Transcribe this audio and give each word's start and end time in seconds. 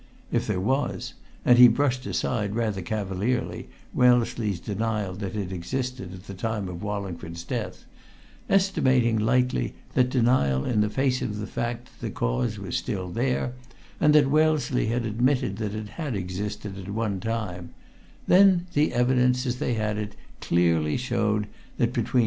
If 0.31 0.47
there 0.47 0.59
was 0.59 1.13
and 1.45 1.59
he 1.59 1.67
brushed 1.67 2.07
aside, 2.07 2.55
rather 2.55 2.81
cavalierly, 2.81 3.69
Wellesley's 3.93 4.59
denial 4.59 5.13
that 5.13 5.35
it 5.35 5.51
existed 5.51 6.11
at 6.11 6.25
the 6.25 6.33
time 6.33 6.67
of 6.69 6.81
Wallingford's 6.81 7.43
death, 7.43 7.85
estimating 8.49 9.19
lightly 9.19 9.75
that 9.93 10.09
denial 10.09 10.65
in 10.65 10.89
face 10.89 11.21
of 11.21 11.37
the 11.37 11.45
fact 11.45 11.85
that 11.85 12.01
the 12.01 12.09
cause 12.09 12.57
was 12.57 12.75
still 12.75 13.09
there, 13.11 13.53
and 13.99 14.15
that 14.15 14.31
Wellesley 14.31 14.87
had 14.87 15.05
admitted 15.05 15.57
that 15.57 15.75
it 15.75 15.89
had 15.89 16.15
existed, 16.15 16.79
at 16.79 16.89
one 16.89 17.19
time 17.19 17.69
then 18.27 18.65
the 18.73 18.95
evidence 18.95 19.45
as 19.45 19.57
they 19.57 19.75
had 19.75 19.99
it 19.99 20.15
clearly 20.39 20.97
showed 20.97 21.45
that 21.77 21.93
between 21.93 22.19
7. 22.19 22.19